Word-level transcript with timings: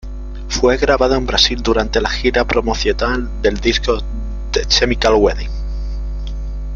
Fue 0.49 0.77
grabado 0.77 1.13
en 1.15 1.27
Brasil 1.27 1.61
durante 1.61 2.01
la 2.01 2.09
gira 2.09 2.43
promocional 2.47 3.29
del 3.43 3.59
disco 3.59 3.99
The 4.51 4.65
Chemical 4.65 5.13
Wedding. 5.13 5.51